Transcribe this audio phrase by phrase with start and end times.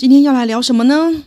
[0.00, 1.24] 今天要来聊什么呢？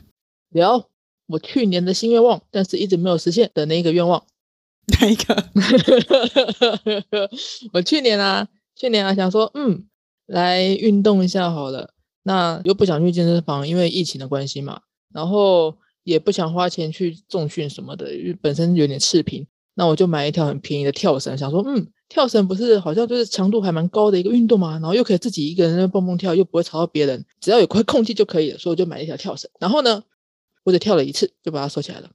[0.49, 0.89] 聊
[1.27, 4.25] 我去年的新愿望，但是一直没有实现的那一个愿望。
[4.99, 5.47] 哪一个？
[7.73, 9.85] 我去年啊，去年啊想说，嗯，
[10.25, 11.93] 来运动一下好了。
[12.23, 14.81] 那又不想去健身房，因为疫情的关系嘛。
[15.13, 19.45] 然后也不想花钱去重训什么的，因为本身有点赤贫。
[19.75, 21.87] 那我就买一条很便宜的跳绳，想说，嗯。
[22.09, 29.49] 跳绳不是好像就是强度还蛮高的一个运动嘛，然后又可以自己一个人在蹦蹦跳，又不会吵到别人，只要有块 空地就可以了，所以我就买了一条跳绳。
[29.59, 30.03] 然后呢，
[30.63, 32.11] 我只跳了一次就把它收起来了。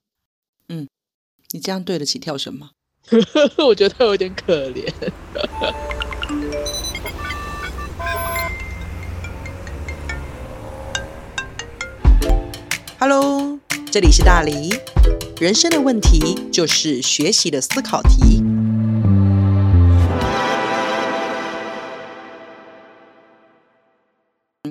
[0.69, 0.87] 嗯，
[1.51, 2.71] 你这样对得起跳绳吗？
[3.67, 4.89] 我觉得有点可怜。
[13.01, 13.59] Hello，
[13.91, 14.69] 这里是大黎。
[15.41, 18.43] 人生的问题就是学习的思考题。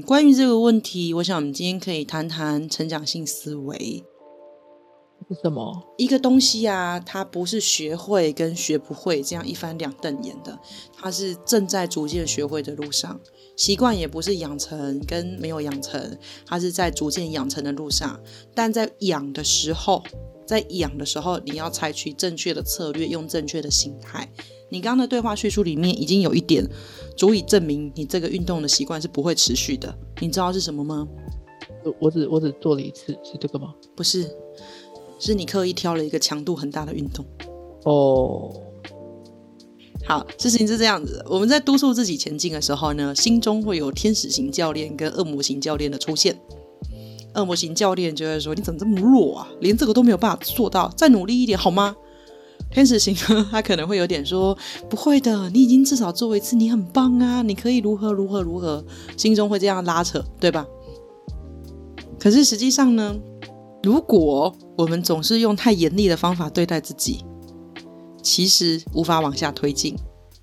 [0.05, 4.03] 关于这个问题，我想我们今天可以谈谈成长性思维
[5.29, 5.83] 是什么？
[5.97, 10.57] 一个东西啊，它不是学会跟学不会这样一翻两瞪眼的，
[10.95, 13.19] 它是正在逐渐学会的路上。
[13.57, 18.19] 习惯也不是养成跟没有养成，它是在逐渐养成的路上。
[18.53, 20.01] 但在养的时候，
[20.45, 24.31] 在养的时候，你要采取正确的策略，用正确的心态。
[24.69, 26.65] 你刚刚的对话叙述里面已经有一点
[27.15, 31.07] 足以证明你这个运动的习惯是不会持续的，你知道是什么吗？
[31.83, 33.73] 我我只我只做了一次，是这个吗？
[33.95, 34.29] 不是，
[35.19, 37.25] 是你刻意挑了一个强度很大的运动。
[37.83, 38.51] 哦，
[40.05, 46.37] 好，事情是这样子，我们在督促自己前进的时候呢，心中会有天使型教练跟恶魔型教练的出现。
[47.35, 49.47] 恶魔型教练就会说：“你怎么这么弱啊？
[49.59, 51.95] 连这个都没有办法做到，再努力一点好吗？”
[52.71, 54.57] 天使型呢，他可能会有点说
[54.89, 58.83] 不会的，你已经至少做一次，你很棒啊，你可以如何如何如何，
[59.15, 60.65] 心中会这样拉扯，对吧？
[62.19, 63.15] 可是实际上呢，
[63.87, 67.23] 如果我们总是用太严厉的方法对待自己，
[68.21, 69.95] 其实无法往下推进，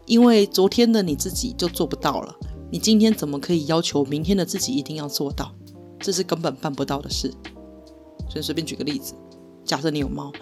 [0.06, 2.34] 因为昨天的你自己就做不到了，
[2.70, 5.54] 你今天怎么可以要求明天的自己一定要做到？
[6.00, 7.30] 这是根本办不到的事。
[8.30, 9.12] 所以随便举个例子，
[9.62, 10.32] 假设你有猫。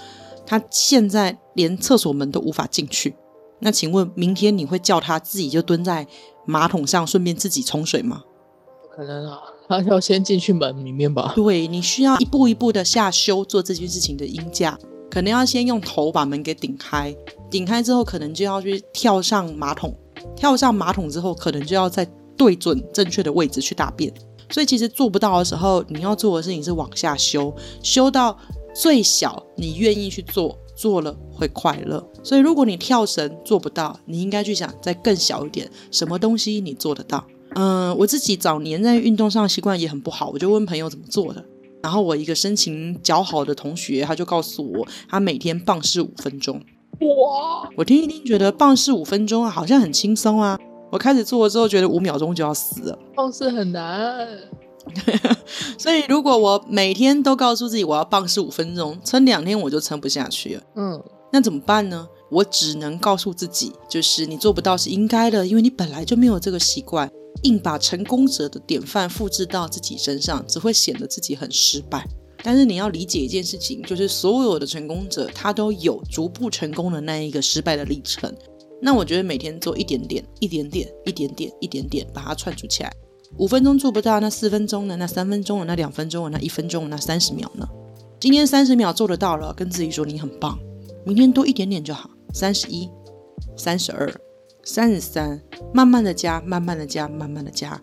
[0.46, 3.16] 它现在连厕所门都无法进去，
[3.58, 6.06] 那请问明天你会叫它自己就蹲在
[6.46, 8.22] 马桶上，顺便自己冲水吗？
[8.80, 11.32] 不可能啊，他要先进去门里面吧？
[11.34, 14.78] 对你需要一步一步的下修做这件事情的音架，
[15.10, 17.14] 可能要先用头把门给顶开，
[17.50, 19.94] 顶开之后可能就要去跳上马桶，
[20.36, 22.06] 跳上马桶之后可能就要在
[22.36, 24.12] 对准正确的位置去大便，
[24.50, 28.38] 所以其实做不到的时候，你要做的事情是往下修，修到。
[28.74, 32.02] 最小，你愿意去做，做了会快乐。
[32.22, 37.22] 所以，如果你跳绳做不到，你应该去想再更小一点，什么东西你做得到？
[37.54, 41.44] 嗯，我自己早年在运动上习惯也很不好，我就问朋友怎么做的。
[41.82, 46.60] 然后我一个身形较好的同学，他就告诉我，他每天棒式五分钟。
[47.00, 47.68] 哇！
[47.76, 50.58] 我听一听，觉得棒式五分钟好像很轻松啊。
[50.92, 52.98] 我开始做了之后，觉得五秒钟就要死了。
[53.16, 54.28] 棒式很难。
[55.78, 60.62] 所以，如果我每天都告诉自己我要棒式五分钟，撑两天我就撑不下去了。
[60.76, 61.02] 嗯，
[61.32, 62.06] 那怎么办呢？
[62.30, 67.10] 我只能告诉自己，就是你做不到是应该的，因为你本来就没有这个习惯。
[67.42, 72.06] 硬把成功者的典范复制到自己身上，只会显得自己很失败。
[72.44, 78.32] 但是你要理解一件事情，就是所有的成功者他都有逐步成功的那一个失败的历程。
[78.80, 82.92] 那我觉得每天做一点点、一点点、一点点、一点点，把它串出起来。
[83.38, 84.96] 五分钟做不到，那四分钟呢？
[84.96, 85.64] 那三分钟呢？
[85.68, 86.36] 那两分钟呢？
[86.36, 86.90] 那一分钟？
[86.90, 87.66] 那三十秒呢？
[88.18, 90.58] 今天三十秒做得到了，跟自己说你很棒。
[91.06, 92.90] 明天多一点点就好，三十一、
[93.56, 94.12] 三十二、
[94.64, 95.40] 三十三，
[95.72, 97.80] 慢慢的加，慢慢的加，慢慢的加。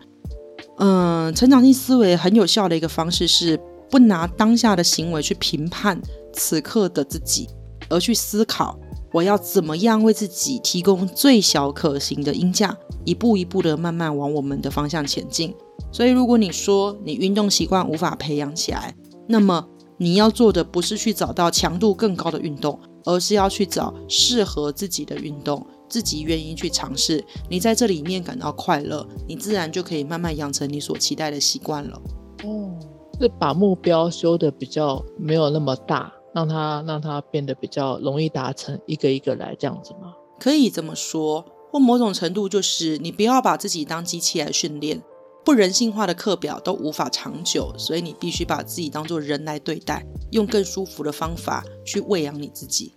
[0.77, 3.59] 嗯，成长性思维很有效的一个方式是
[3.89, 6.01] 不拿当下的行为去评判
[6.33, 7.49] 此刻的自己，
[7.89, 8.79] 而去思考。
[9.11, 15.53] 我要怎么样为自己提供最小可行的音价，一步一步的慢慢往我们的方向前进。
[15.91, 18.93] 所以，如果你说你运动习惯无法培养起来，
[19.27, 19.67] 那么
[19.97, 27.23] 你要做的不是去找到强度更高的运动，而是要去找适合自己的运动，自己愿意去尝试。
[27.49, 32.01] 你在这里面感到快乐，你自然就可以慢慢养成你所期待的习惯了。
[32.43, 32.77] 哦，
[33.19, 36.13] 是把目标修的比较没有那么大。
[36.31, 40.13] 让它让它变得比较容易达成，一个一个来这样子吗？
[40.39, 45.01] 可以这么说，或某种程度就是你不要把自己当机器来训练，
[45.43, 52.93] 不人性化的课表都无法长久，所以你必须把自己当做人来对待，用更舒服的方法去喂养你自己。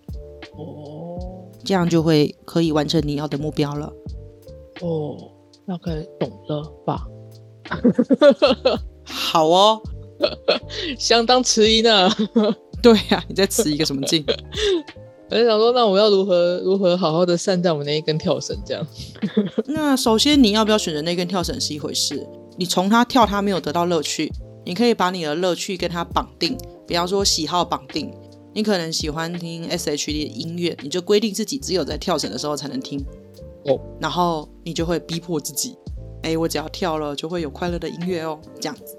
[0.55, 1.02] 哦，
[1.63, 3.91] 这样就会可以完成你要的目标了。
[4.81, 5.17] 哦，
[5.67, 7.07] 大概懂了吧？
[9.03, 9.81] 好哦。
[10.97, 12.09] 相当迟疑呢。
[12.81, 14.23] 对呀，你在迟一个什么劲？
[15.29, 18.57] 我在想说，那我要如何如何好好的善待我们那一根跳绳？
[18.65, 18.85] 这样。
[19.67, 22.27] 那首先你要不要选择那根跳绳是一回事，
[22.57, 24.31] 你从他跳他没有得到乐趣，
[24.65, 28.13] 你可以把你的乐趣跟他绑定，比方说喜好绑定。
[28.53, 33.03] 你可能喜欢听 S H D 的音乐，你就规定自己只有在跳绳的时候才能听。
[33.65, 35.77] 哦，然后你就会逼迫自己，
[36.21, 38.97] 哎，我只要跳了就会有快乐的音乐哦，这样子。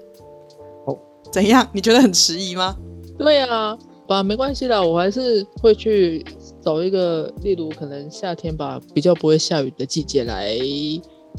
[0.87, 0.97] 哦，
[1.31, 1.67] 怎样？
[1.71, 2.75] 你觉得很迟疑吗？
[3.17, 6.25] 对啊，吧，没关系啦，我还是会去
[6.61, 10.57] 找一个，例如可能夏天吧，比较不会下雨的季节来，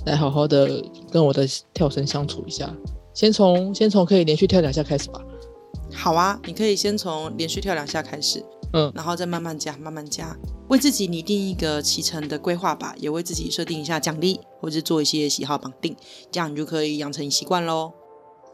[0.07, 2.73] 来好好的跟我的跳绳相处一下。
[3.13, 5.21] 先从先从可以连续跳两下开始吧。
[5.97, 8.45] 好啊，你可以先从连续跳两下开始，
[8.75, 10.37] 嗯，然后再慢慢加，慢慢加，
[10.69, 15.97] 为自己拟定一个骑乘的规划吧，也为自己设定一下奖励，或者做一些喜好绑定，
[16.31, 17.93] 这样你就可以养成习惯喽。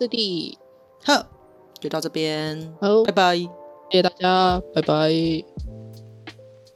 [0.00, 0.58] 是的，
[1.04, 1.26] 好，
[1.78, 3.48] 就到这边，好，拜拜，谢
[3.90, 5.10] 谢大家，拜拜。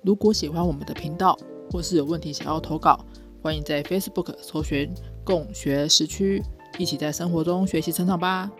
[0.03, 1.39] 如果喜欢我们的频道，
[1.71, 3.05] 或是有问题想要投稿，
[3.43, 4.93] 欢迎在 Facebook 搜寻
[5.25, 6.43] “共学时区”，
[6.79, 8.51] 一起在生活中学习成长吧。